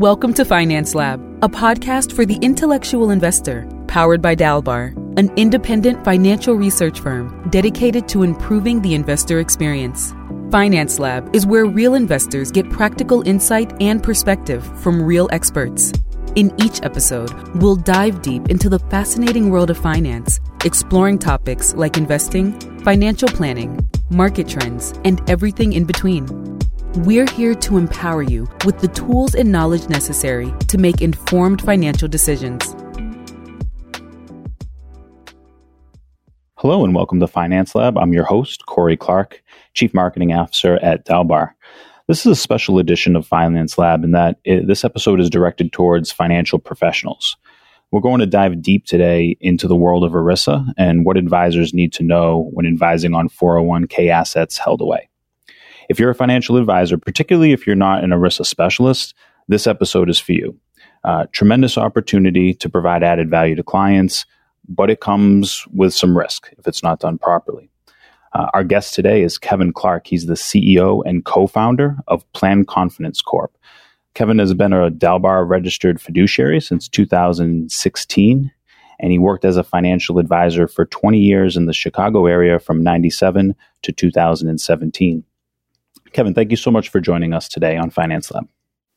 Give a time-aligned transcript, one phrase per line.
[0.00, 6.02] Welcome to Finance Lab, a podcast for the intellectual investor, powered by Dalbar, an independent
[6.06, 10.14] financial research firm dedicated to improving the investor experience.
[10.50, 15.92] Finance Lab is where real investors get practical insight and perspective from real experts.
[16.34, 21.98] In each episode, we'll dive deep into the fascinating world of finance, exploring topics like
[21.98, 26.26] investing, financial planning, market trends, and everything in between.
[26.96, 32.08] We're here to empower you with the tools and knowledge necessary to make informed financial
[32.08, 32.74] decisions.
[36.56, 37.96] Hello and welcome to Finance Lab.
[37.96, 39.40] I'm your host, Corey Clark,
[39.72, 41.52] Chief Marketing Officer at Dalbar.
[42.08, 45.72] This is a special edition of Finance Lab in that it, this episode is directed
[45.72, 47.36] towards financial professionals.
[47.92, 51.92] We're going to dive deep today into the world of ERISA and what advisors need
[51.92, 55.09] to know when advising on 401k assets held away.
[55.90, 59.12] If you're a financial advisor, particularly if you're not an ERISA specialist,
[59.48, 60.56] this episode is for you.
[61.02, 64.24] Uh, tremendous opportunity to provide added value to clients,
[64.68, 67.68] but it comes with some risk if it's not done properly.
[68.32, 70.06] Uh, our guest today is Kevin Clark.
[70.06, 73.58] He's the CEO and co founder of Plan Confidence Corp.
[74.14, 78.52] Kevin has been a Dalbar registered fiduciary since 2016,
[79.00, 82.80] and he worked as a financial advisor for 20 years in the Chicago area from
[82.80, 85.24] 97 to 2017.
[86.12, 88.48] Kevin, thank you so much for joining us today on Finance Lab.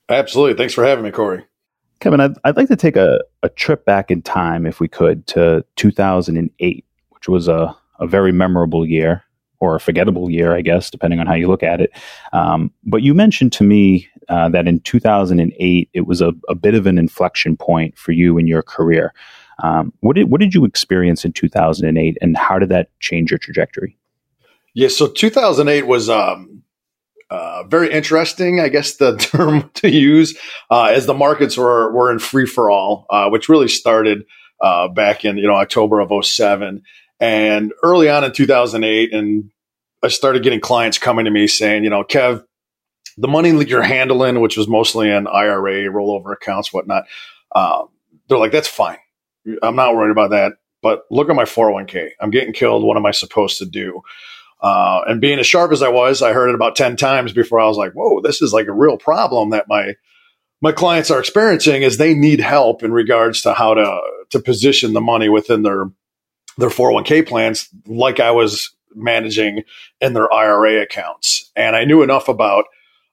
[0.10, 0.56] Absolutely.
[0.56, 1.46] Thanks for having me, Corey.
[2.00, 5.26] Kevin, I'd, I'd like to take a, a trip back in time, if we could,
[5.28, 9.24] to 2008, which was a, a very memorable year
[9.64, 11.92] or a forgettable year, I guess, depending on how you look at it.
[12.34, 16.76] Um, but you mentioned to me uh, that in 2008, it was a, a, bit
[16.76, 19.14] of an inflection point for you in your career.
[19.64, 23.38] Um, what, did, what did you experience in 2008, and how did that change your
[23.38, 23.98] trajectory?
[24.74, 26.53] Yeah, so 2008 was um,
[27.34, 30.38] uh, very interesting, I guess the term to use,
[30.70, 34.24] uh, as the markets were were in free for all, uh, which really started
[34.62, 36.84] uh, back in you know October of 07.
[37.20, 39.50] and early on in 2008, and
[40.04, 42.44] I started getting clients coming to me saying, you know, Kev,
[43.18, 47.06] the money that you're handling, which was mostly in IRA, rollover accounts, whatnot,
[47.56, 47.84] uh,
[48.28, 48.98] they're like, that's fine.
[49.64, 50.54] I'm not worried about that.
[50.84, 52.10] But look at my 401k.
[52.20, 52.84] I'm getting killed.
[52.84, 54.02] What am I supposed to do?
[54.64, 57.60] Uh, and being as sharp as I was, I heard it about 10 times before
[57.60, 59.96] I was like, whoa, this is like a real problem that my
[60.62, 64.94] my clients are experiencing is they need help in regards to how to to position
[64.94, 65.92] the money within their
[66.58, 69.64] their 401k plans like I was managing
[70.00, 71.52] in their IRA accounts.
[71.56, 72.66] And I knew enough about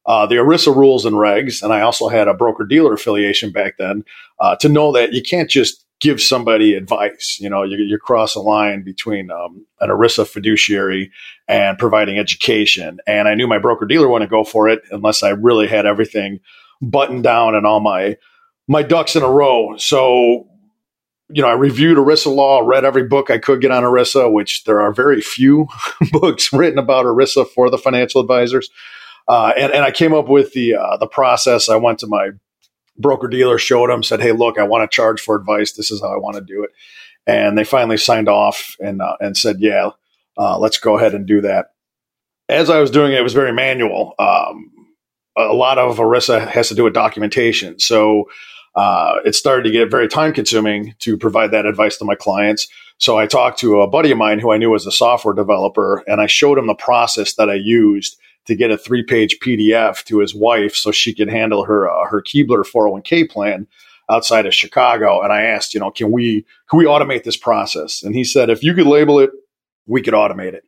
[0.07, 3.77] uh, the ERISA rules and regs, and I also had a broker dealer affiliation back
[3.79, 4.05] then
[4.39, 7.39] uh, to know that you can't just give somebody advice.
[7.41, 11.11] You know, you, you cross a line between um, an ERISA fiduciary
[11.51, 13.01] and providing education.
[13.09, 16.39] And I knew my broker dealer wouldn't go for it unless I really had everything
[16.81, 18.17] buttoned down and all my
[18.69, 19.77] my ducks in a row.
[19.77, 20.47] So,
[21.29, 24.63] you know, I reviewed ERISA law, read every book I could get on ERISA, which
[24.63, 25.67] there are very few
[26.13, 28.71] books written about ERISA for the financial advisors.
[29.27, 31.69] Uh, and, and I came up with the uh, the process.
[31.69, 32.31] I went to my
[32.97, 35.73] broker dealer showed him, said, "Hey, look, I want to charge for advice.
[35.73, 36.71] This is how I want to do it."
[37.27, 39.91] And they finally signed off and uh, and said, "Yeah,
[40.39, 41.73] uh, let's go ahead and do that."
[42.49, 44.15] As I was doing it, it was very manual.
[44.19, 44.71] Um,
[45.37, 48.29] a lot of ERISA has to do with documentation, so
[48.75, 52.69] uh, it started to get very time consuming to provide that advice to my clients.
[52.99, 56.05] So I talked to a buddy of mine who I knew was a software developer,
[56.07, 58.17] and I showed him the process that I used
[58.47, 62.07] to get a three page PDF to his wife so she could handle her uh,
[62.09, 63.67] her Keebler 401k plan
[64.11, 65.23] outside of Chicago.
[65.23, 68.03] And I asked, you know, can we can we automate this process?
[68.03, 69.31] And he said, if you could label it,
[69.87, 70.65] we could automate it.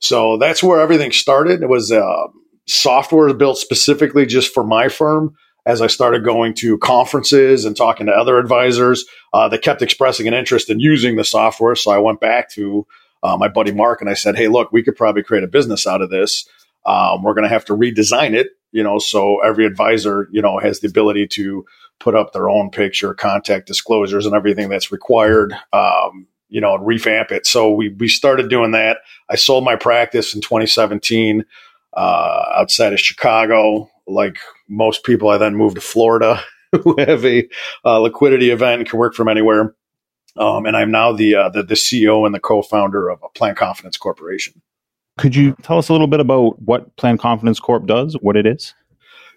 [0.00, 1.62] So that's where everything started.
[1.62, 2.26] It was uh,
[2.66, 5.34] software built specifically just for my firm.
[5.66, 10.28] As I started going to conferences and talking to other advisors, uh, they kept expressing
[10.28, 11.74] an interest in using the software.
[11.74, 12.86] So I went back to
[13.22, 15.86] uh, my buddy Mark and I said, "Hey, look, we could probably create a business
[15.86, 16.46] out of this."
[16.84, 20.58] Um, we're going to have to redesign it, you know, so every advisor, you know,
[20.58, 21.64] has the ability to
[21.98, 26.86] put up their own picture, contact disclosures, and everything that's required, um, you know, and
[26.86, 27.48] revamp it.
[27.48, 28.98] So we we started doing that.
[29.28, 31.44] I sold my practice in 2017
[31.94, 33.90] uh, outside of Chicago.
[34.06, 36.40] Like most people, I then moved to Florida,
[36.84, 37.48] who have a
[37.84, 39.74] uh, liquidity event and can work from anywhere.
[40.36, 43.56] Um, and I'm now the, uh, the the CEO and the co-founder of a Plan
[43.56, 44.62] Confidence Corporation.
[45.18, 48.46] Could you tell us a little bit about what Plan Confidence Corp does, what it
[48.46, 48.74] is?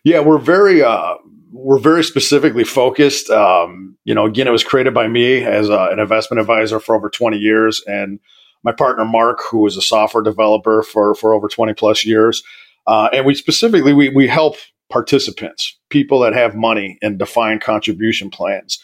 [0.04, 1.16] Yeah, we're very uh,
[1.52, 3.30] we're very specifically focused.
[3.30, 6.96] Um, you know, again, it was created by me as a, an investment advisor for
[6.96, 8.20] over 20 years, and
[8.64, 12.44] my partner Mark, who was a software developer for for over 20 plus years.
[12.86, 14.56] Uh, and we specifically we we help
[14.90, 18.80] participants, people that have money in defined contribution plans,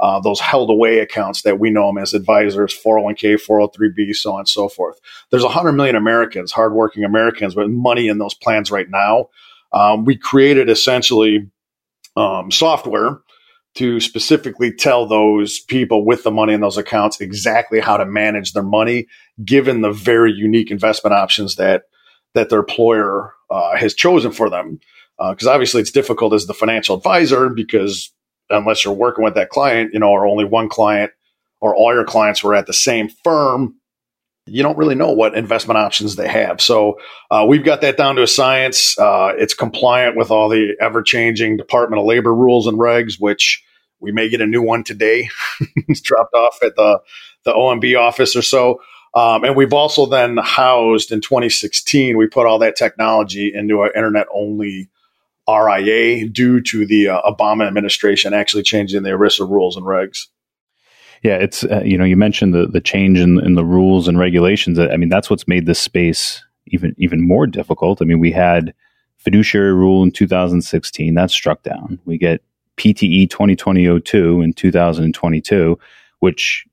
[0.00, 4.40] uh, those held away accounts that we know them as advisors, 401k, 403b, so on
[4.40, 5.00] and so forth.
[5.30, 9.28] There's 100 million Americans, hardworking Americans with money in those plans right now.
[9.72, 11.50] Um, we created essentially
[12.18, 13.20] um, software
[13.76, 18.52] to specifically tell those people with the money in those accounts exactly how to manage
[18.52, 19.06] their money,
[19.44, 21.84] given the very unique investment options that
[22.34, 24.80] that their employer uh, has chosen for them.
[25.18, 28.12] Because uh, obviously, it's difficult as the financial advisor because
[28.50, 31.12] unless you're working with that client, you know, or only one client,
[31.60, 33.74] or all your clients were at the same firm,
[34.50, 36.60] you don't really know what investment options they have.
[36.60, 36.98] So
[37.30, 38.98] uh, we've got that down to a science.
[38.98, 43.62] Uh, it's compliant with all the ever changing Department of Labor rules and regs, which
[44.00, 45.28] we may get a new one today.
[45.88, 47.00] it's dropped off at the
[47.44, 48.80] the OMB office or so.
[49.14, 53.90] Um, and we've also then housed in 2016, we put all that technology into our
[53.92, 54.90] internet only
[55.48, 60.26] RIA due to the uh, Obama administration actually changing the ERISA rules and regs.
[61.22, 64.18] Yeah, it's uh, you know you mentioned the the change in, in the rules and
[64.18, 64.78] regulations.
[64.78, 68.00] I mean that's what's made this space even even more difficult.
[68.00, 68.74] I mean we had
[69.16, 71.98] fiduciary rule in 2016 that struck down.
[72.04, 72.42] We get
[72.76, 75.78] PTE 2020-02 in 2022,
[76.20, 76.64] which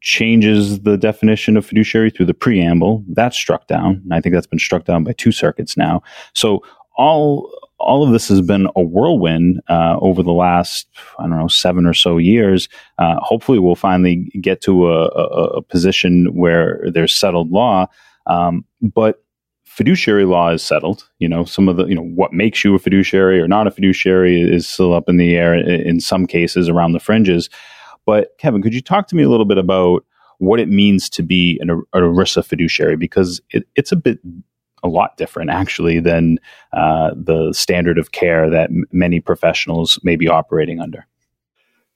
[0.00, 3.04] changes the definition of fiduciary through the preamble.
[3.08, 4.00] That's struck down.
[4.02, 6.02] And I think that's been struck down by two circuits now.
[6.34, 6.62] So
[6.96, 10.86] all all of this has been a whirlwind uh, over the last,
[11.18, 12.68] I don't know, seven or so years.
[12.98, 17.88] Uh, hopefully, we'll finally get to a, a, a position where there's settled law.
[18.26, 19.24] Um, but
[19.64, 21.08] fiduciary law is settled.
[21.18, 23.70] You know, some of the, you know, what makes you a fiduciary or not a
[23.70, 27.50] fiduciary is still up in the air in some cases around the fringes.
[28.06, 30.04] But Kevin, could you talk to me a little bit about
[30.38, 32.96] what it means to be an, an ERISA fiduciary?
[32.96, 34.18] Because it, it's a bit
[34.82, 36.38] a lot different actually than
[36.72, 41.06] uh, the standard of care that m- many professionals may be operating under.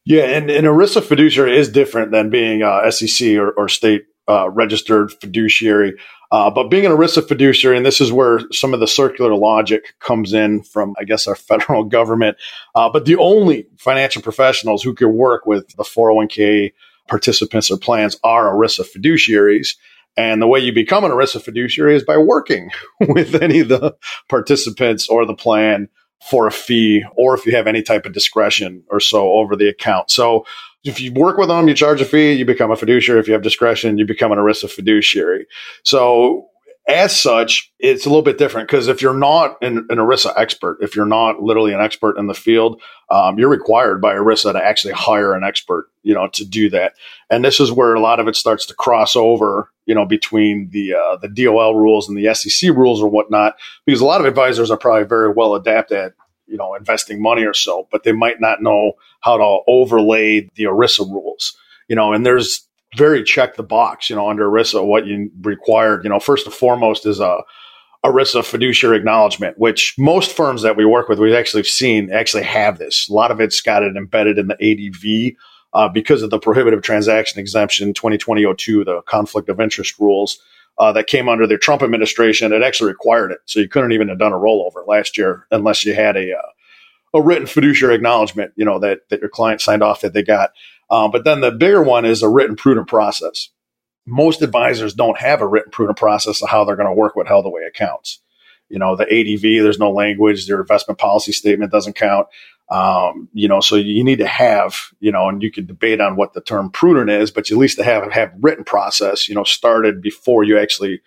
[0.05, 4.49] Yeah, and, and ERISA fiduciary is different than being uh, SEC or, or state uh,
[4.51, 5.95] registered fiduciary.
[6.33, 9.95] Uh, but being an ERISA fiduciary, and this is where some of the circular logic
[10.01, 12.37] comes in from, I guess, our federal government.
[12.75, 16.73] Uh, but the only financial professionals who can work with the 401k
[17.09, 19.77] participants or plans are ERISA fiduciaries.
[20.17, 22.71] And the way you become an ERISA fiduciary is by working
[23.01, 23.97] with any of the
[24.29, 25.89] participants or the plan
[26.31, 29.69] for a fee, or if you have any type of discretion or so over the
[29.69, 30.11] account.
[30.11, 30.47] So
[30.83, 33.21] if you work with them, you charge a fee, you become a fiduciary.
[33.21, 35.47] If you have discretion, you become an ERISA fiduciary.
[35.85, 36.49] So
[36.89, 40.79] as such, it's a little bit different because if you're not an, an, ERISA expert,
[40.81, 42.81] if you're not literally an expert in the field,
[43.11, 46.95] um, you're required by ERISA to actually hire an expert, you know, to do that.
[47.29, 50.71] And this is where a lot of it starts to cross over, you know, between
[50.71, 54.27] the uh, the DOL rules and the SEC rules or whatnot, because a lot of
[54.27, 56.13] advisors are probably very well adapted
[56.49, 60.63] you know, investing money or so, but they might not know how to overlay the
[60.65, 61.57] ERISA rules,
[61.89, 62.66] you know, and there's
[62.97, 66.55] very check the box, you know, under ERISA, what you required, you know, first and
[66.55, 67.43] foremost is a
[68.05, 72.79] ERISA fiduciary acknowledgement, which most firms that we work with, we've actually seen actually have
[72.79, 73.09] this.
[73.09, 75.37] A lot of it's got it embedded in the ADV
[75.73, 80.39] uh, because of the prohibitive transaction exemption 2020-02, the conflict of interest rules
[80.79, 82.53] uh, that came under the Trump administration.
[82.53, 83.39] It actually required it.
[83.47, 86.49] So you couldn't even have done a rollover last year unless you had a, uh,
[87.15, 90.51] a written fiduciary acknowledgement, you know, that, that your client signed off that they got.
[90.91, 93.51] Um, but then the bigger one is a written prudent process.
[94.07, 97.27] Most advisors don't have a written prudent process of how they're going to work with
[97.27, 98.21] held away accounts.
[98.69, 100.47] You know, the ADV, there's no language.
[100.47, 102.29] Their investment policy statement doesn't count.
[102.69, 106.17] Um, you know, so you need to have, you know, and you can debate on
[106.17, 109.37] what the term prudent is, but you at least to have have written process, you
[109.37, 111.01] know, started before you actually,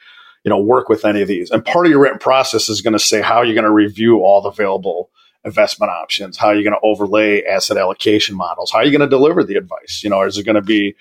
[0.46, 1.52] you know, work with any of these.
[1.52, 4.20] And part of your written process is going to say how you're going to review
[4.20, 5.10] all the available
[5.46, 6.38] investment options?
[6.38, 8.72] How are you going to overlay asset allocation models?
[8.72, 10.02] How are you going to deliver the advice?
[10.04, 10.96] You know, is it going to be,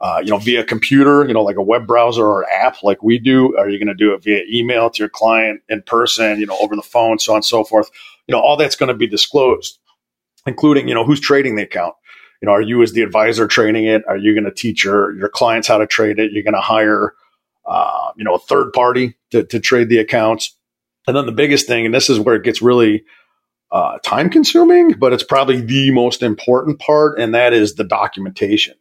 [0.00, 3.18] uh, you know, via computer, you know, like a web browser or app like we
[3.18, 3.56] do?
[3.56, 6.58] Are you going to do it via email to your client in person, you know,
[6.60, 7.90] over the phone, so on and so forth?
[8.26, 9.78] You know, all that's going to be disclosed,
[10.46, 11.94] including, you know, who's trading the account.
[12.42, 14.02] You know, are you as the advisor trading it?
[14.08, 16.32] Are you going to teach your, your clients how to trade it?
[16.32, 17.14] You're going to hire,
[17.64, 20.54] uh, you know, a third party to, to trade the accounts.
[21.06, 23.04] And then the biggest thing, and this is where it gets really
[23.74, 28.74] uh, time consuming, but it's probably the most important part, and that is the documentation.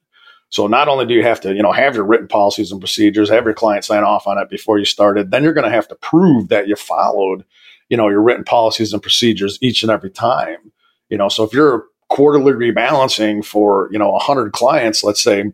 [0.49, 3.27] So not only do you have to, you know, have your written policies and procedures,
[3.31, 5.87] have your client sign off on it before you started, then you're going to have
[5.87, 7.43] to prove that you followed,
[7.89, 10.71] you know, your written policies and procedures each and every time.
[11.09, 15.51] You know, so if you're quarterly rebalancing for, you know, 100 clients, let's say,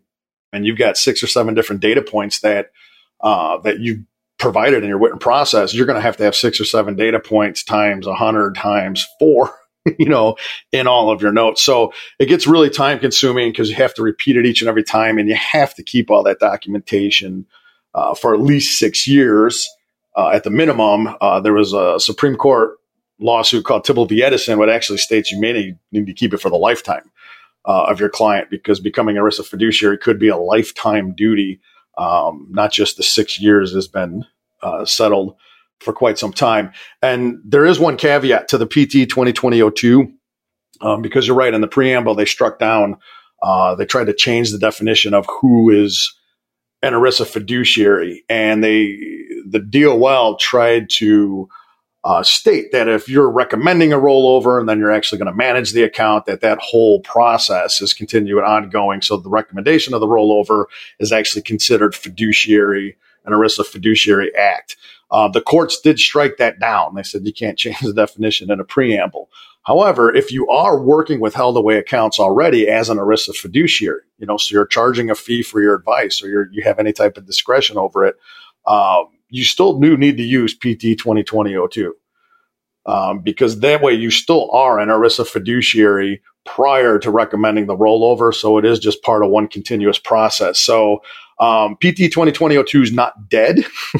[0.52, 2.72] and you've got six or seven different data points that
[3.22, 4.04] uh, that you
[4.40, 7.20] provided in your written process, you're going to have to have six or seven data
[7.20, 9.54] points times a 100 times four
[9.98, 10.36] you know,
[10.72, 11.62] in all of your notes.
[11.62, 14.84] So it gets really time consuming because you have to repeat it each and every
[14.84, 17.46] time and you have to keep all that documentation
[17.94, 19.68] uh, for at least six years
[20.16, 21.16] uh, at the minimum.
[21.22, 22.78] Uh, there was a Supreme Court
[23.20, 24.24] lawsuit called Tibble v.
[24.24, 27.12] Edison, which actually states you may need to keep it for the lifetime
[27.66, 31.60] uh, of your client because becoming a risk of fiduciary could be a lifetime duty,
[31.98, 34.26] um, not just the six years has been
[34.62, 35.36] uh, settled
[35.80, 36.72] for quite some time.
[37.02, 40.12] And there is one caveat to the PT 2020-02,
[40.82, 41.54] um, because you're right.
[41.54, 42.98] In the preamble, they struck down,
[43.42, 46.14] uh, they tried to change the definition of who is
[46.82, 48.24] an ERISA fiduciary.
[48.30, 48.98] And they,
[49.50, 51.50] the DOL tried to
[52.04, 55.72] uh, state that if you're recommending a rollover and then you're actually going to manage
[55.72, 59.02] the account, that that whole process is continuing ongoing.
[59.02, 60.66] So the recommendation of the rollover
[61.00, 64.78] is actually considered fiduciary, an ERISA fiduciary act.
[65.12, 66.96] Uh, the courts did strike that down.
[66.96, 69.30] They said you can't change the definition in a preamble.
[69.64, 74.26] However, if you are working with held away accounts already as an ERISA fiduciary, you
[74.26, 77.26] know, so you're charging a fee for your advice or you have any type of
[77.26, 78.16] discretion over it,
[78.66, 81.92] um, you still do need to use PT 2020-02.
[82.86, 88.34] Um, because that way you still are an ERISA fiduciary prior to recommending the rollover.
[88.34, 90.60] So it is just part of one continuous process.
[90.60, 91.04] So
[91.40, 93.60] um, PT 2020-02 is not dead.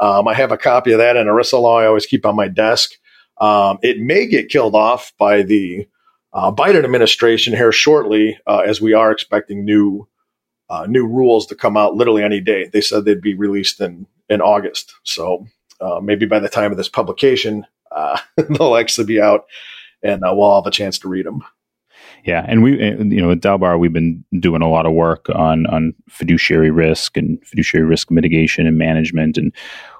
[0.00, 2.48] Um, I have a copy of that in ERISA law I always keep on my
[2.48, 2.92] desk.
[3.38, 5.86] Um, it may get killed off by the
[6.32, 10.08] uh, Biden administration here shortly, uh, as we are expecting new
[10.70, 12.70] uh, new rules to come out literally any day.
[12.72, 15.46] They said they'd be released in in August, so
[15.80, 19.44] uh, maybe by the time of this publication, uh, they'll actually be out,
[20.02, 21.42] and uh, we'll have a chance to read them.
[22.24, 25.66] Yeah, and we, you know, at Dalbar, we've been doing a lot of work on
[25.66, 29.52] on fiduciary risk and fiduciary risk mitigation and management, and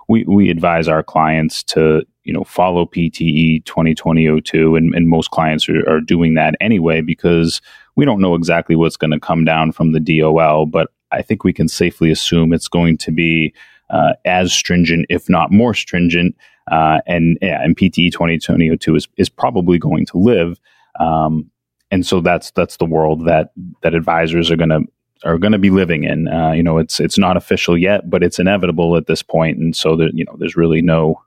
[0.09, 5.69] we we advise our clients to you know follow PTE 2020-02, and, and most clients
[5.69, 7.63] are, are doing that anyway because
[7.97, 11.43] we don't know exactly what's going to come down from the DOL, but I think
[11.43, 13.55] we can safely assume it's going to be
[13.91, 16.37] uh, as stringent, if not more stringent.
[16.71, 20.61] Uh, and yeah, and PTE 2020-02 is is probably going to live.
[20.99, 21.51] Um,
[21.91, 24.83] and so that's that's the world that that advisors are going to
[25.25, 26.29] are going to be living in.
[26.29, 29.57] Uh, you know, it's it's not official yet, but it's inevitable at this point.
[29.57, 31.21] point, and so that you know, there's really no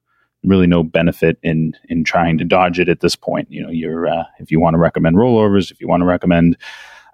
[0.43, 3.49] really no benefit in in trying to dodge it at this point.
[3.51, 6.57] You know, you're uh, if you want to recommend rollovers, if you want to recommend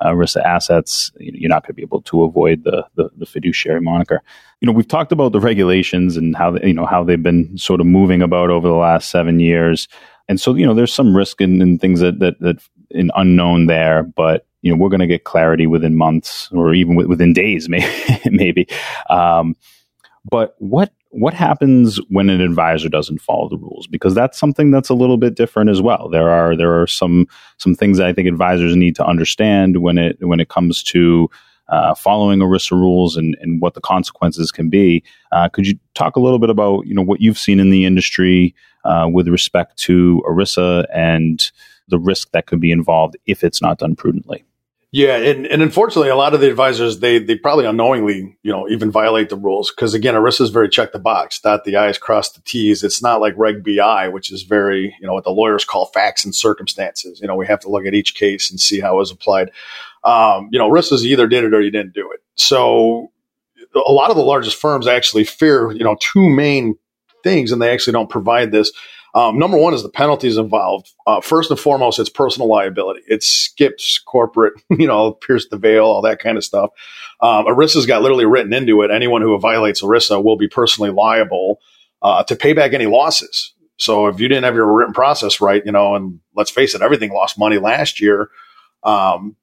[0.01, 3.81] uh, ERISA assets, you're not going to be able to avoid the, the, the fiduciary
[3.81, 4.21] moniker.
[4.61, 7.57] You know, we've talked about the regulations and how they, you know how they've been
[7.57, 9.87] sort of moving about over the last seven years,
[10.27, 12.57] and so you know there's some risk in, in things that that that
[12.91, 16.95] an unknown there, but you know we're going to get clarity within months or even
[16.95, 17.87] within days, maybe.
[18.25, 18.67] maybe.
[19.09, 19.55] Um,
[20.29, 23.87] but what what happens when an advisor doesn't follow the rules?
[23.87, 26.09] Because that's something that's a little bit different as well.
[26.09, 29.97] There are there are some some things that I think advisors need to understand when
[29.97, 31.29] it when it comes to
[31.69, 35.03] uh, following ERISA rules and, and what the consequences can be.
[35.31, 37.85] Uh, could you talk a little bit about you know what you've seen in the
[37.85, 41.51] industry uh, with respect to ERISA and
[41.89, 44.43] the risk that could be involved if it's not done prudently.
[44.91, 48.67] Yeah, and, and unfortunately, a lot of the advisors they they probably unknowingly you know
[48.67, 51.99] even violate the rules because again, ERISA is very check the box, dot the i's,
[51.99, 52.83] cross the t's.
[52.83, 56.25] It's not like Reg BI, which is very you know what the lawyers call facts
[56.25, 57.21] and circumstances.
[57.21, 59.51] You know, we have to look at each case and see how it was applied.
[60.03, 62.21] Um, you know, ERISA's either did it or you didn't do it.
[62.35, 63.11] So
[63.75, 66.79] a lot of the largest firms actually fear you know two main
[67.23, 68.71] things, and they actually don't provide this.
[69.13, 70.91] Um, number one is the penalties involved.
[71.07, 73.01] Uh, first and foremost, it's personal liability.
[73.07, 76.71] It skips corporate, you know, pierce the veil, all that kind of stuff.
[77.21, 78.91] Um, ERISA's got literally written into it.
[78.91, 81.59] Anyone who violates ERISA will be personally liable
[82.01, 83.53] uh, to pay back any losses.
[83.77, 86.81] So if you didn't have your written process right, you know, and let's face it,
[86.81, 88.29] everything lost money last year.
[88.83, 89.35] Um,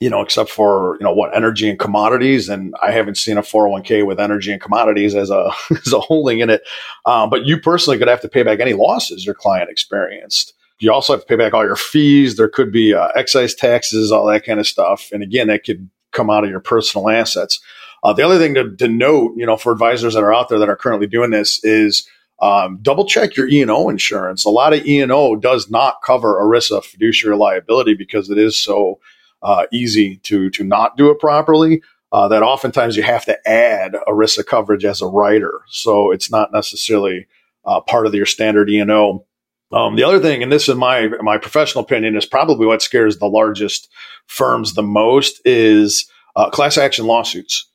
[0.00, 2.48] you know, except for, you know, what energy and commodities.
[2.48, 6.40] And I haven't seen a 401k with energy and commodities as a, as a holding
[6.40, 6.62] in it.
[7.06, 10.54] Um, but you personally could have to pay back any losses your client experienced.
[10.78, 12.36] You also have to pay back all your fees.
[12.36, 15.10] There could be uh, excise taxes, all that kind of stuff.
[15.12, 17.60] And again, that could come out of your personal assets.
[18.02, 20.58] Uh, the other thing to, to, note, you know, for advisors that are out there
[20.58, 22.08] that are currently doing this is
[22.40, 24.44] um, double check your E&O insurance.
[24.44, 28.98] A lot of E&O does not cover ERISA fiduciary liability because it is so
[29.42, 31.82] uh, easy to to not do it properly.
[32.12, 36.52] Uh, that oftentimes you have to add ERISA coverage as a rider, so it's not
[36.52, 37.26] necessarily
[37.64, 39.24] uh, part of your standard E&O.
[39.72, 43.18] Um, the other thing, and this is my my professional opinion, is probably what scares
[43.18, 43.88] the largest
[44.26, 46.06] firms the most is
[46.36, 47.68] uh, class action lawsuits.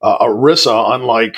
[0.00, 1.36] Uh, ERISA, unlike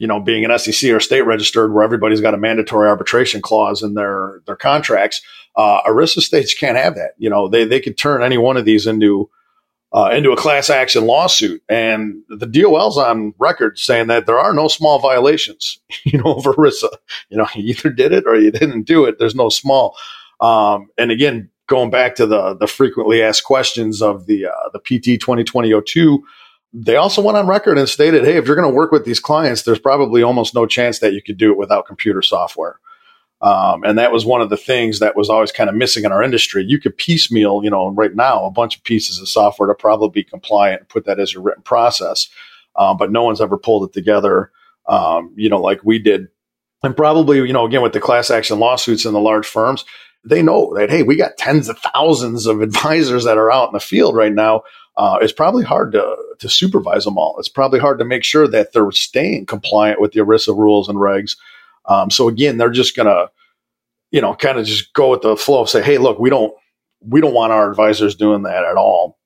[0.00, 3.82] you know, being an SEC or state registered where everybody's got a mandatory arbitration clause
[3.82, 5.20] in their their contracts.
[5.54, 7.10] Uh, ERISA states can't have that.
[7.18, 9.28] You know, they they could turn any one of these into
[9.92, 14.54] uh, into a class action lawsuit, and the DOL's on record saying that there are
[14.54, 15.78] no small violations.
[16.06, 16.88] You know, of ERISA.
[17.28, 19.18] You know, you either did it or you didn't do it.
[19.18, 19.96] There's no small.
[20.40, 24.78] Um, and again, going back to the the frequently asked questions of the uh, the
[24.78, 26.20] PT 2020-02
[26.72, 29.20] they also went on record and stated, hey, if you're going to work with these
[29.20, 32.78] clients, there's probably almost no chance that you could do it without computer software.
[33.42, 36.12] Um, and that was one of the things that was always kind of missing in
[36.12, 36.62] our industry.
[36.62, 40.10] You could piecemeal, you know, right now, a bunch of pieces of software to probably
[40.10, 42.28] be compliant and put that as your written process.
[42.76, 44.52] Um, but no one's ever pulled it together,
[44.86, 46.28] um, you know, like we did.
[46.82, 49.84] And probably, you know, again, with the class action lawsuits and the large firms,
[50.24, 53.72] they know that, hey, we got tens of thousands of advisors that are out in
[53.72, 54.62] the field right now
[55.00, 57.36] uh, it's probably hard to, to supervise them all.
[57.38, 60.98] It's probably hard to make sure that they're staying compliant with the ERISA rules and
[60.98, 61.38] regs.
[61.86, 63.28] Um, so again, they're just gonna,
[64.10, 65.64] you know, kind of just go with the flow.
[65.64, 66.52] Say, hey, look, we don't
[67.00, 69.18] we don't want our advisors doing that at all.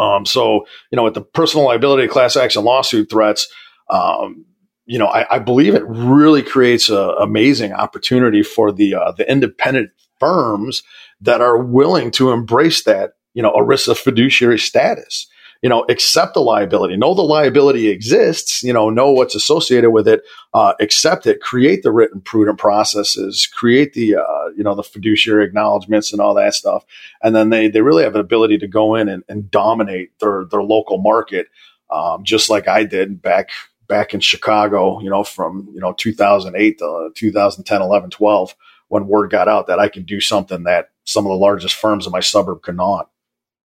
[0.00, 3.46] Um, so you know, with the personal liability class action lawsuit threats,
[3.90, 4.44] um,
[4.84, 9.30] you know, I, I, believe it really creates an amazing opportunity for the uh, the
[9.30, 9.90] independent
[10.24, 10.82] firms
[11.20, 15.26] that are willing to embrace that you know, ERISA fiduciary status.
[15.62, 20.06] You know, accept the liability, know the liability exists, you know, know what's associated with
[20.06, 24.82] it, uh, accept it, create the written prudent processes, create the, uh, you know, the
[24.82, 26.84] fiduciary acknowledgments and all that stuff.
[27.22, 30.44] And then they, they really have an ability to go in and, and dominate their,
[30.50, 31.46] their local market,
[31.90, 33.48] um, just like I did back,
[33.88, 38.54] back in Chicago, you know, from, you know, 2008 to 2010, 11, 12,
[38.94, 42.06] when word got out that I could do something that some of the largest firms
[42.06, 43.10] in my suburb could not.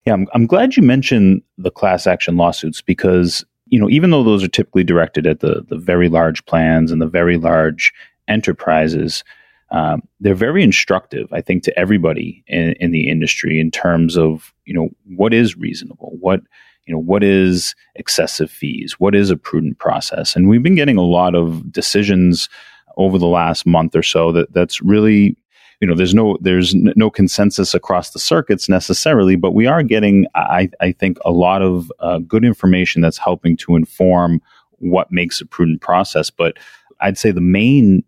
[0.04, 4.24] Yeah, I'm, I'm glad you mentioned the class action lawsuits because, you know, even though
[4.24, 7.92] those are typically directed at the, the very large plans and the very large
[8.26, 9.22] enterprises,
[9.70, 14.52] um, they're very instructive, I think, to everybody in, in the industry in terms of,
[14.64, 16.40] you know, what is reasonable, what,
[16.84, 20.34] you know, what is excessive fees, what is a prudent process.
[20.34, 22.48] And we've been getting a lot of decisions
[22.96, 25.36] over the last month or so that that's really
[25.80, 30.26] you know there's no there's no consensus across the circuits necessarily but we are getting
[30.34, 34.40] i i think a lot of uh, good information that's helping to inform
[34.78, 36.30] what makes a prudent process.
[36.30, 36.56] But
[37.00, 38.04] i'd say the main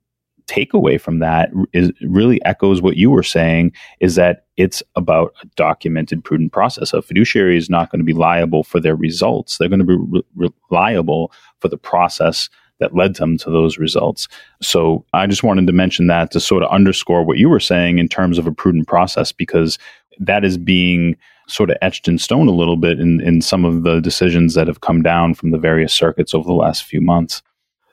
[0.47, 5.47] takeaway from that is really echoes what you were saying is that it's about a
[5.57, 6.93] documented prudent process.
[6.93, 9.59] A fiduciary is not going to be liable for their results.
[9.59, 12.49] They're going to be re- liable for the process
[12.81, 14.29] that led them to those results.
[14.61, 17.99] So I just wanted to mention that to sort of underscore what you were saying
[17.99, 19.79] in terms of a prudent process, because
[20.19, 23.83] that is being sort of etched in stone a little bit in, in some of
[23.83, 27.43] the decisions that have come down from the various circuits over the last few months.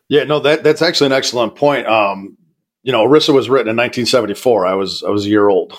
[0.10, 1.88] Yeah, no, that that's actually an excellent point.
[1.88, 2.38] Um,
[2.84, 4.66] you know, ERISA was written in 1974.
[4.66, 5.78] I was I was a year old.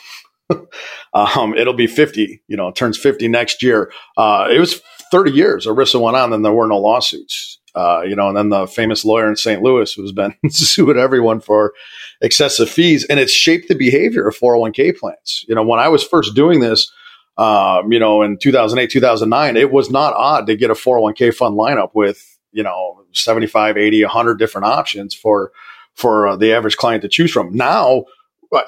[1.15, 2.43] um, it'll be 50.
[2.47, 3.93] You know, turns 50 next year.
[4.17, 5.67] Uh, it was 30 years.
[5.67, 7.59] ERISA went on, and there were no lawsuits.
[7.75, 9.63] Uh, you know, and then the famous lawyer in St.
[9.63, 11.73] Louis who's been suing everyone for
[12.21, 15.45] excessive fees, and it's shaped the behavior of 401k plans.
[15.49, 16.93] You know, when I was first doing this,
[17.39, 21.57] um, you know, in 2008, 2009, it was not odd to get a 401k fund
[21.57, 25.53] lineup with, you know, 75, 80, 100 different options for,
[25.95, 27.55] for uh, the average client to choose from.
[27.55, 28.05] Now,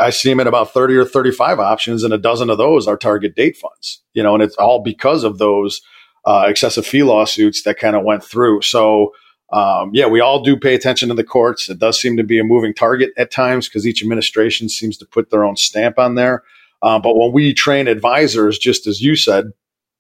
[0.01, 2.97] I see them at about 30 or 35 options, and a dozen of those are
[2.97, 5.83] target date funds, you know, and it's all because of those
[6.27, 8.63] uh, excessive fee lawsuits that kind of went through.
[8.63, 9.13] So,
[9.53, 11.69] um, yeah, we all do pay attention to the courts.
[11.69, 15.07] It does seem to be a moving target at times because each administration seems to
[15.07, 16.43] put their own stamp on there.
[16.83, 19.53] Uh, but when we train advisors, just as you said,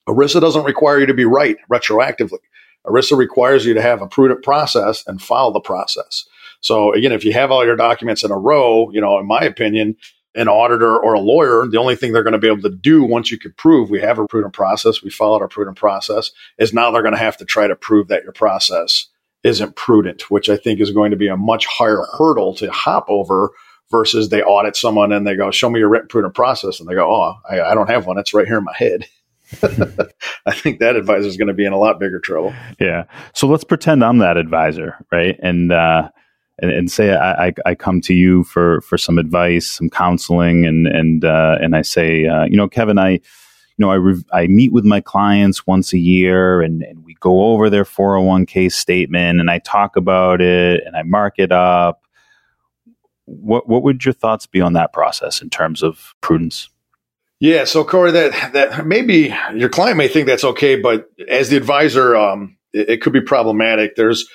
[0.08, 2.40] ERISA doesn't require you to be right retroactively.
[2.86, 6.26] ERISA requires you to have a prudent process and follow the process.
[6.60, 9.40] So again, if you have all your documents in a row, you know, in my
[9.40, 9.96] opinion,
[10.34, 13.04] an auditor or a lawyer, the only thing they're going to be able to do
[13.04, 16.72] once you could prove we have a prudent process, we followed our prudent process, is
[16.72, 19.06] now they're going to have to try to prove that your process
[19.44, 23.06] isn't prudent, which I think is going to be a much higher hurdle to hop
[23.08, 23.50] over
[23.90, 26.80] versus they audit someone and they go, show me your written prudent process.
[26.80, 28.18] And they go, oh, I, I don't have one.
[28.18, 29.06] It's right here in my head.
[30.46, 32.54] I think that advisor is going to be in a lot bigger trouble.
[32.80, 33.04] Yeah.
[33.34, 35.38] So let's pretend I'm that advisor, right?
[35.40, 36.08] And, uh,
[36.58, 40.64] and, and say I, I, I, come to you for, for some advice, some counseling,
[40.64, 43.20] and and uh, and I say, uh, you know, Kevin, I, you
[43.78, 47.68] know, I I meet with my clients once a year, and, and we go over
[47.68, 51.52] their four hundred one k statement, and I talk about it, and I mark it
[51.52, 52.02] up.
[53.26, 56.68] What what would your thoughts be on that process in terms of prudence?
[57.40, 61.56] Yeah, so Corey, that that maybe your client may think that's okay, but as the
[61.56, 63.96] advisor, um, it, it could be problematic.
[63.96, 64.28] There's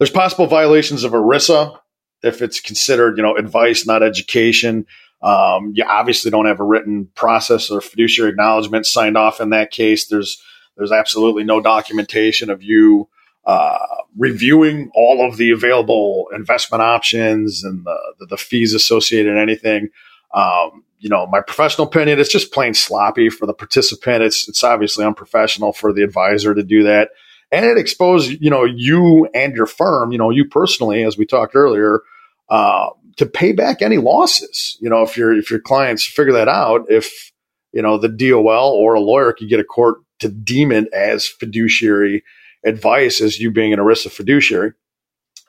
[0.00, 1.78] there's possible violations of ERISA
[2.22, 4.86] if it's considered, you know, advice, not education.
[5.22, 9.70] Um, you obviously don't have a written process or fiduciary acknowledgement signed off in that
[9.70, 10.08] case.
[10.08, 10.42] There's
[10.76, 13.10] there's absolutely no documentation of you
[13.44, 13.78] uh,
[14.16, 19.90] reviewing all of the available investment options and the, the, the fees associated and anything.
[20.32, 24.22] Um, you know, my professional opinion, it's just plain sloppy for the participant.
[24.22, 27.10] It's it's obviously unprofessional for the advisor to do that,
[27.52, 31.26] and it exposes you know you and your firm, you know, you personally, as we
[31.26, 32.00] talked earlier,
[32.48, 34.76] uh, to pay back any losses.
[34.80, 37.32] You know, if your if your clients figure that out, if
[37.72, 41.26] you know the DOL or a lawyer could get a court to deem it as
[41.26, 42.22] fiduciary
[42.64, 44.72] advice as you being an ERISA fiduciary,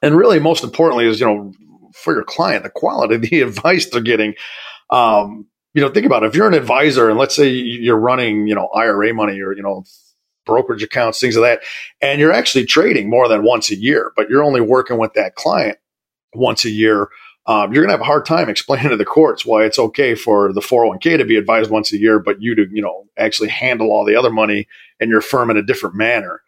[0.01, 1.53] and really most importantly is you know
[1.93, 4.33] for your client the quality of the advice they're getting.
[4.89, 6.27] Um, you know, think about it.
[6.27, 9.63] If you're an advisor and let's say you're running, you know, IRA money or, you
[9.63, 9.85] know,
[10.45, 11.61] brokerage accounts, things of that,
[12.01, 15.35] and you're actually trading more than once a year, but you're only working with that
[15.35, 15.77] client
[16.33, 17.09] once a year,
[17.47, 20.15] um, you're going to have a hard time explaining to the courts why it's okay
[20.15, 23.49] for the 401k to be advised once a year, but you to, you know, actually
[23.49, 24.67] handle all the other money
[24.99, 26.41] in your firm in a different manner.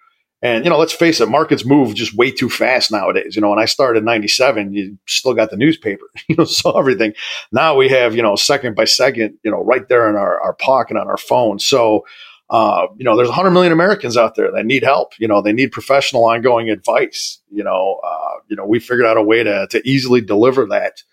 [0.43, 3.35] And, you know, let's face it, markets move just way too fast nowadays.
[3.35, 6.77] You know, when I started in 97, you still got the newspaper, you know, saw
[6.77, 7.13] everything.
[7.51, 10.53] Now we have, you know, second by second, you know, right there in our, our
[10.53, 11.59] pocket on our phone.
[11.59, 12.05] So,
[12.49, 15.13] uh, you know, there's 100 million Americans out there that need help.
[15.19, 17.39] You know, they need professional ongoing advice.
[17.49, 21.03] You know, uh, you know, we figured out a way to to easily deliver that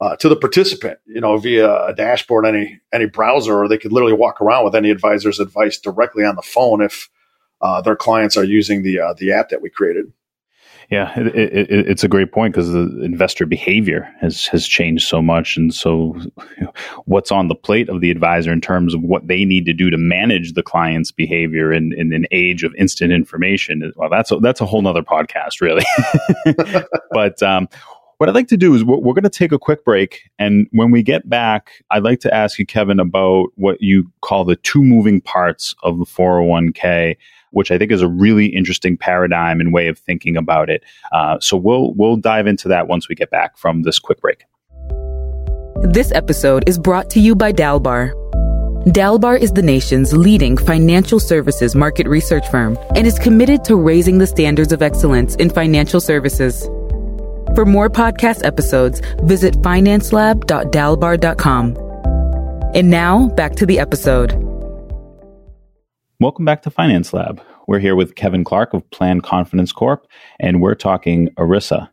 [0.00, 0.98] uh, to the participant.
[1.06, 4.74] You know, via a dashboard, any any browser, or they could literally walk around with
[4.74, 7.08] any advisor's advice directly on the phone if
[7.60, 10.12] uh, their clients are using the uh, the app that we created.
[10.90, 15.20] Yeah, it, it, it's a great point because the investor behavior has has changed so
[15.20, 16.16] much, and so
[17.06, 19.90] what's on the plate of the advisor in terms of what they need to do
[19.90, 23.92] to manage the client's behavior in, in an age of instant information.
[23.96, 25.84] Well, that's a, that's a whole nother podcast, really.
[27.10, 27.68] but um,
[28.18, 30.66] what I'd like to do is we're, we're going to take a quick break, and
[30.72, 34.56] when we get back, I'd like to ask you, Kevin, about what you call the
[34.56, 37.16] two moving parts of the 401k
[37.52, 40.84] which I think is a really interesting paradigm and way of thinking about it.
[41.10, 44.44] Uh, so we'll we'll dive into that once we get back from this quick break.
[45.82, 48.12] This episode is brought to you by Dalbar.
[48.88, 54.18] Dalbar is the nation's leading financial services market research firm and is committed to raising
[54.18, 56.68] the standards of excellence in financial services.
[57.56, 61.76] For more podcast episodes, visit financelab.dalbar.com.
[62.74, 64.34] And now, back to the episode.
[66.20, 67.40] Welcome back to Finance Lab.
[67.66, 70.06] We're here with Kevin Clark of Plan Confidence Corp,
[70.38, 71.88] and we're talking ERISA.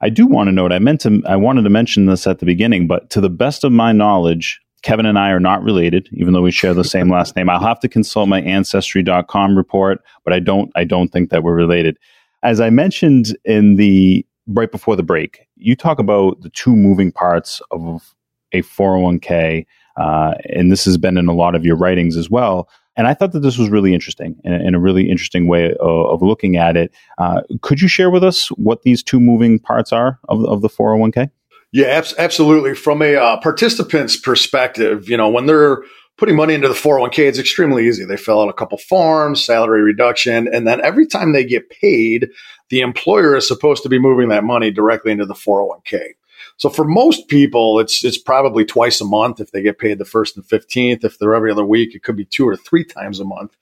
[0.00, 2.46] I do want to note, I meant to, I wanted to mention this at the
[2.46, 6.32] beginning, but to the best of my knowledge, Kevin and I are not related, even
[6.32, 7.50] though we share the same last name.
[7.50, 11.54] I'll have to consult my ancestry.com report, but I don't, I don't think that we're
[11.54, 11.98] related.
[12.42, 17.12] As I mentioned in the right before the break, you talk about the two moving
[17.12, 18.14] parts of
[18.52, 22.68] a 401k, uh, and this has been in a lot of your writings as well.
[22.94, 26.22] And I thought that this was really interesting and, a really interesting way of, of
[26.22, 26.92] looking at it.
[27.16, 30.68] Uh, could you share with us what these two moving parts are of, of the
[30.68, 31.30] 401k?
[31.72, 32.74] Yeah, absolutely.
[32.74, 35.82] From a uh, participant's perspective, you know, when they're
[36.18, 38.04] putting money into the 401k, it's extremely easy.
[38.04, 42.28] They fill out a couple forms, salary reduction, and then every time they get paid,
[42.72, 46.14] the employer is supposed to be moving that money directly into the 401k.
[46.56, 50.06] So for most people, it's it's probably twice a month if they get paid the
[50.06, 51.04] first and fifteenth.
[51.04, 53.54] If they're every other week, it could be two or three times a month.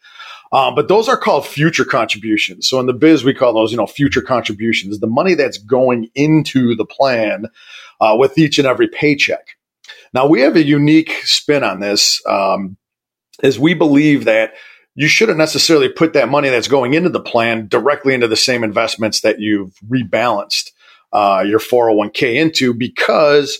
[0.52, 2.68] Um, but those are called future contributions.
[2.68, 6.08] So in the biz, we call those, you know, future contributions, the money that's going
[6.14, 7.46] into the plan
[8.00, 9.56] uh, with each and every paycheck.
[10.14, 12.76] Now we have a unique spin on this, um,
[13.42, 14.54] as we believe that
[15.00, 18.62] you shouldn't necessarily put that money that's going into the plan directly into the same
[18.62, 20.72] investments that you've rebalanced
[21.14, 23.58] uh, your 401k into because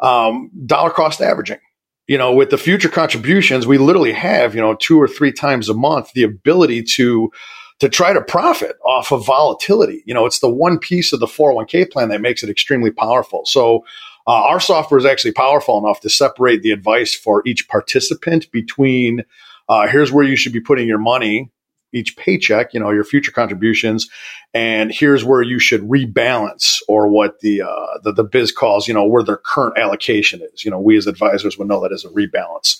[0.00, 1.60] um, dollar cost averaging.
[2.08, 5.68] You know, with the future contributions, we literally have you know two or three times
[5.68, 7.30] a month the ability to
[7.78, 10.02] to try to profit off of volatility.
[10.06, 13.46] You know, it's the one piece of the 401k plan that makes it extremely powerful.
[13.46, 13.84] So.
[14.26, 19.24] Uh, our software is actually powerful enough to separate the advice for each participant between
[19.70, 21.50] uh, here's where you should be putting your money
[21.92, 24.08] each paycheck, you know, your future contributions,
[24.54, 28.94] and here's where you should rebalance, or what the uh, the, the biz calls, you
[28.94, 30.64] know, where their current allocation is.
[30.64, 32.78] You know, we as advisors would know that as a rebalance.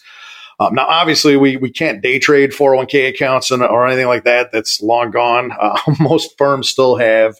[0.58, 4.52] Um, now, obviously, we we can't day trade 401k accounts and, or anything like that.
[4.52, 5.52] That's long gone.
[5.60, 7.36] Uh, most firms still have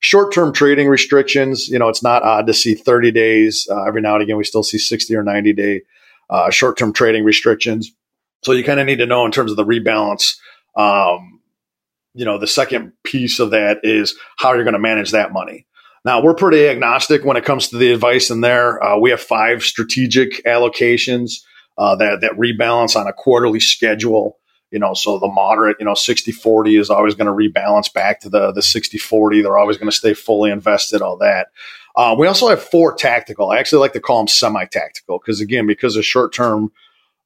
[0.00, 1.68] short term trading restrictions.
[1.68, 3.68] You know, it's not odd to see 30 days.
[3.70, 5.82] Uh, every now and again, we still see 60 or 90 day
[6.30, 7.92] uh, short term trading restrictions.
[8.46, 10.36] So you kind of need to know in terms of the rebalance
[10.76, 11.40] um,
[12.14, 15.66] you know, the second piece of that is how you're going to manage that money.
[16.04, 18.82] Now we're pretty agnostic when it comes to the advice in there.
[18.82, 21.40] Uh, we have five strategic allocations
[21.76, 24.38] uh, that that rebalance on a quarterly schedule.
[24.70, 28.20] You know, so the moderate, you know, 60 40 is always going to rebalance back
[28.20, 29.42] to the, the 60 40.
[29.42, 31.48] They're always going to stay fully invested, all that.
[31.94, 33.50] Uh, we also have four tactical.
[33.50, 36.72] I actually like to call them semi tactical because, again, because of short term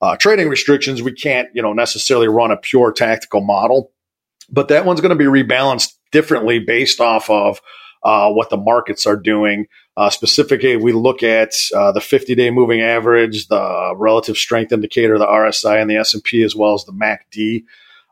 [0.00, 3.92] uh, trading restrictions, we can't, you know, necessarily run a pure tactical model.
[4.48, 7.60] But that one's going to be rebalanced differently based off of
[8.02, 9.66] uh, what the markets are doing.
[9.96, 15.26] Uh, specifically, we look at uh, the 50-day moving average, the relative strength indicator, the
[15.26, 17.64] RSI, and the S&P, as well as the MACD,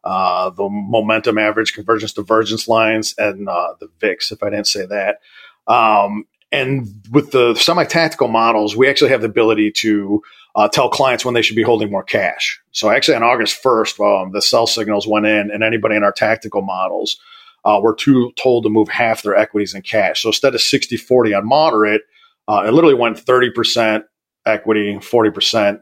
[0.05, 4.31] uh, the momentum average, convergence divergence lines, and uh, the VIX.
[4.33, 5.21] If I didn't say that.
[5.67, 10.23] Um, and with the semi-tactical models, we actually have the ability to
[10.55, 12.61] uh, tell clients when they should be holding more cash.
[12.73, 16.13] So actually, on August 1st, um, the sell signals went in, and anybody in our
[16.13, 17.19] tactical models
[17.65, 20.23] uh, were too, told to move half their equities in cash.
[20.23, 22.03] So instead of 60 40 on moderate,
[22.49, 24.05] uh, it literally went 30%
[24.47, 25.81] equity, 40%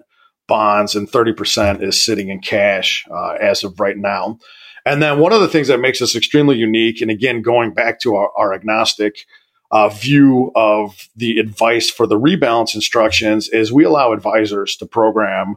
[0.48, 4.38] bonds, and 30% is sitting in cash uh, as of right now.
[4.84, 8.00] And then one of the things that makes us extremely unique, and again, going back
[8.00, 9.26] to our, our agnostic
[9.70, 15.56] uh, view of the advice for the rebalance instructions, is we allow advisors to program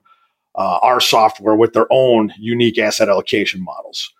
[0.55, 4.11] uh, our software with their own unique asset allocation models.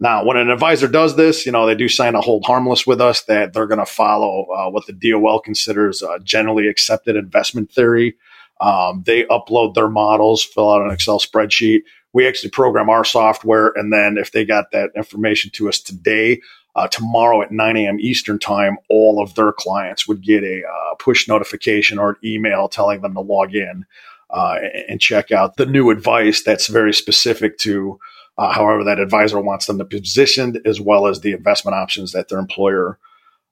[0.00, 3.00] Now, when an advisor does this, you know, they do sign a hold harmless with
[3.00, 8.16] us that they're going to follow uh, what the DOL considers generally accepted investment theory.
[8.60, 11.80] Um, they upload their models, fill out an Excel spreadsheet.
[12.12, 13.72] We actually program our software.
[13.74, 16.40] And then if they got that information to us today,
[16.78, 17.98] uh, tomorrow at 9 a.m.
[17.98, 22.68] Eastern time, all of their clients would get a uh, push notification or an email
[22.68, 23.84] telling them to log in
[24.30, 27.98] uh, and check out the new advice that's very specific to
[28.36, 32.12] uh, however that advisor wants them to be positioned, as well as the investment options
[32.12, 32.96] that their employer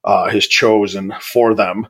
[0.05, 1.89] uh, has chosen for them.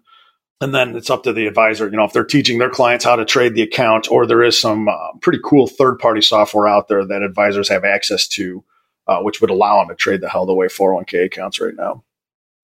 [0.62, 3.16] And then it's up to the advisor, you know, if they're teaching their clients how
[3.16, 6.88] to trade the account, or there is some uh, pretty cool third party software out
[6.88, 8.64] there that advisors have access to,
[9.06, 12.02] uh, which would allow them to trade the held away 401k accounts right now.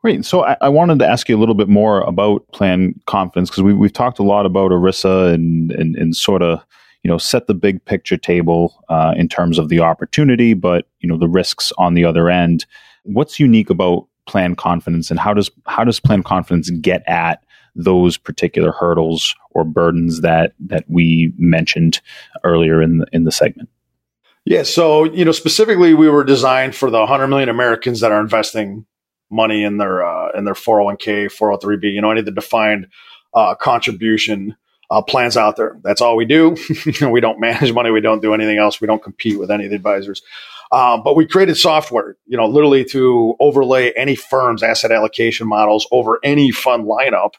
[0.02, 0.24] Great.
[0.24, 3.62] So I, I, wanted to ask you a little bit more about plan confidence because
[3.62, 6.60] we, we've talked a lot about ERISA and, and, and sort of
[7.02, 11.08] you know set the big picture table uh, in terms of the opportunity, but you
[11.08, 12.66] know the risks on the other end.
[13.04, 18.16] What's unique about plan confidence, and how does how does plan confidence get at those
[18.16, 22.00] particular hurdles or burdens that that we mentioned
[22.44, 23.68] earlier in the, in the segment?
[24.44, 28.20] Yeah, so you know specifically, we were designed for the 100 million Americans that are
[28.20, 28.86] investing
[29.30, 31.92] money in their uh, in their 401k, 403b.
[31.92, 32.88] You know, any of the defined
[33.34, 34.56] uh, contribution
[34.90, 35.78] uh, plans out there.
[35.82, 36.56] That's all we do.
[37.10, 37.90] we don't manage money.
[37.90, 38.80] We don't do anything else.
[38.80, 40.22] We don't compete with any of the advisors.
[40.70, 45.86] Um, but we created software, you know, literally to overlay any firm's asset allocation models
[45.92, 47.32] over any fund lineup.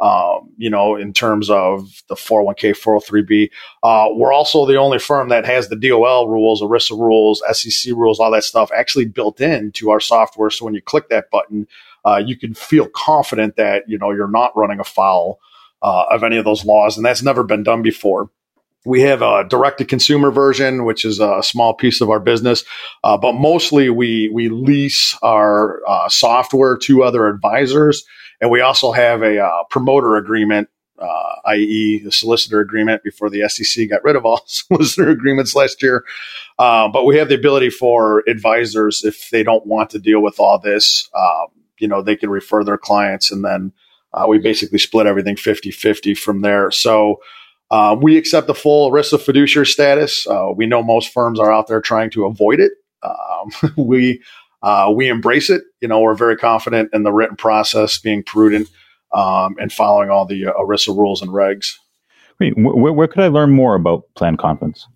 [0.00, 3.50] Um, you know, in terms of the 401k, 403b.
[3.82, 8.20] Uh, we're also the only firm that has the DOL rules, ERISA rules, SEC rules,
[8.20, 10.50] all that stuff actually built into our software.
[10.50, 11.66] So when you click that button,
[12.04, 15.40] uh, you can feel confident that, you know, you're not running afoul
[15.82, 18.30] uh, of any of those laws, and that's never been done before.
[18.84, 22.64] We have a direct to consumer version, which is a small piece of our business,
[23.04, 28.04] uh, but mostly we we lease our uh, software to other advisors,
[28.40, 33.02] and we also have a uh, promoter agreement, uh, i.e., the solicitor agreement.
[33.02, 36.04] Before the SEC got rid of all solicitor agreements last year,
[36.58, 40.40] uh, but we have the ability for advisors if they don't want to deal with
[40.40, 41.46] all this, um,
[41.78, 43.72] you know, they can refer their clients, and then
[44.12, 46.70] uh, we basically split everything 50 50 from there.
[46.70, 47.20] So
[47.70, 50.26] uh, we accept the full ERISA fiduciary status.
[50.26, 52.72] Uh, we know most firms are out there trying to avoid it.
[53.02, 54.22] Um, we
[54.62, 55.62] uh, we embrace it.
[55.80, 58.68] You know, we're very confident in the written process, being prudent,
[59.12, 61.74] um, and following all the uh, ERISA rules and regs.
[62.40, 64.86] Wait, where, where, could I learn more about Plan Confidence?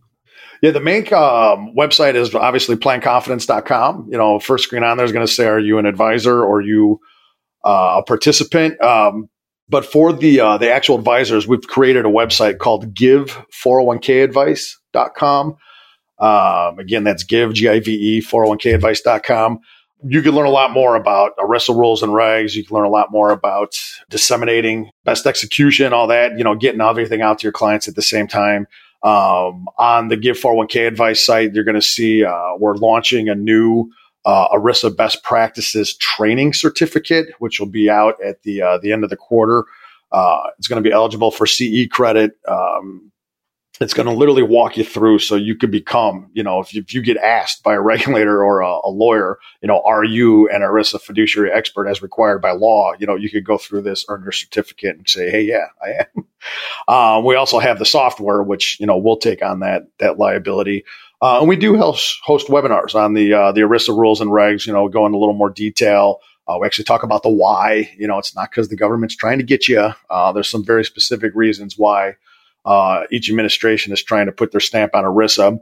[0.63, 4.09] Yeah, the main um, website is obviously planconfidence.com.
[4.11, 6.61] You know, first screen on there is going to say, are you an advisor or
[6.61, 7.01] you
[7.65, 8.81] uh, a participant.
[8.81, 9.29] Um,
[9.69, 15.57] but for the uh, the actual advisors, we've created a website called give401kadvice.com.
[16.23, 19.59] Um, again, that's give, G-I-V-E, 401kadvice.com.
[20.05, 22.55] You can learn a lot more about ERISA rules and regs.
[22.55, 23.77] You can learn a lot more about
[24.09, 28.03] disseminating best execution, all that, you know, getting everything out to your clients at the
[28.03, 28.67] same time.
[29.03, 33.35] Um, on the Give 401k advice site, you're going to see uh, we're launching a
[33.35, 33.91] new
[34.25, 39.03] uh, ERISA best practices training certificate, which will be out at the uh, the end
[39.03, 39.65] of the quarter.
[40.13, 42.33] Uh, it's going to be eligible for CE credit.
[42.47, 43.12] Um,
[43.83, 46.83] it's going to literally walk you through so you could become, you know, if you,
[46.83, 50.49] if you get asked by a regulator or a, a, lawyer, you know, are you
[50.49, 52.93] an ERISA fiduciary expert as required by law?
[52.99, 56.07] You know, you could go through this, earn your certificate and say, hey, yeah, I
[56.17, 56.27] am.
[56.89, 60.85] Um, we also have the software, which, you know, we'll take on that, that liability.
[61.21, 64.67] Uh, and we do host, host webinars on the, uh, the ERISA rules and regs,
[64.67, 66.21] you know, go into a little more detail.
[66.49, 67.91] Uh, we actually talk about the why.
[67.97, 69.93] You know, it's not because the government's trying to get you.
[70.11, 72.17] Uh, there's some very specific reasons why
[72.65, 75.59] uh, each administration is trying to put their stamp on ERISA.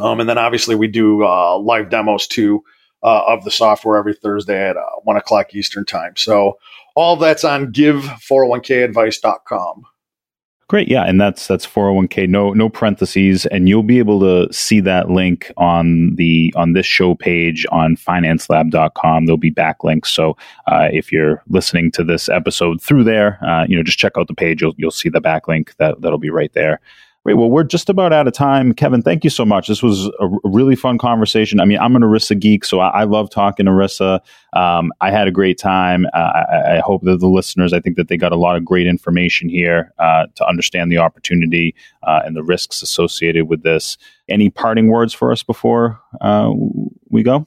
[0.00, 2.62] Um, and then obviously we do uh, live demos too
[3.02, 6.14] uh, of the software every Thursday at uh, one o'clock Eastern time.
[6.16, 6.58] So
[6.94, 9.82] all that's on give401kadvice.com.
[10.68, 14.80] Great, yeah, and that's that's 401k, no no parentheses, and you'll be able to see
[14.80, 19.24] that link on the on this show page on financelab.com.
[19.24, 23.78] There'll be backlinks, so uh, if you're listening to this episode through there, uh, you
[23.78, 24.60] know, just check out the page.
[24.60, 26.80] You'll you'll see the backlink that that'll be right there.
[27.28, 27.36] Great.
[27.36, 28.72] Well, we're just about out of time.
[28.72, 29.68] Kevin, thank you so much.
[29.68, 31.60] This was a really fun conversation.
[31.60, 34.20] I mean, I'm an ERISA geek, so I, I love talking ERISA.
[34.54, 36.06] Um, I had a great time.
[36.14, 38.64] Uh, I, I, hope that the listeners, I think that they got a lot of
[38.64, 43.98] great information here uh, to understand the opportunity uh, and the risks associated with this.
[44.30, 46.50] Any parting words for us before uh,
[47.10, 47.46] we go?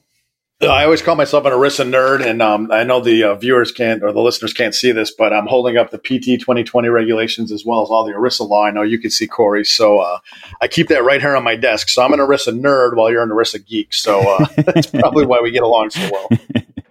[0.70, 4.02] I always call myself an ERISA nerd, and um, I know the uh, viewers can't
[4.02, 7.64] or the listeners can't see this, but I'm holding up the PT 2020 regulations as
[7.64, 8.64] well as all the ERISA law.
[8.64, 10.18] I know you can see Corey, so uh,
[10.60, 11.88] I keep that right here on my desk.
[11.88, 13.92] So I'm an ERISA nerd while you're an ERISA geek.
[13.92, 16.28] So uh, that's probably why we get along so well.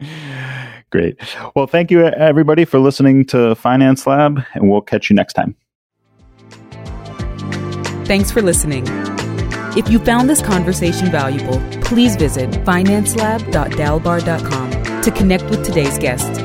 [0.89, 1.17] Great.
[1.55, 5.55] Well, thank you everybody for listening to Finance Lab, and we'll catch you next time.
[8.05, 9.10] Thanks for listening.
[9.77, 16.41] If you found this conversation valuable, please visit financelab.dalbar.com to connect with today's guest.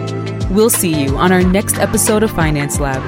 [0.50, 3.02] We'll see you on our next episode of Finance Lab.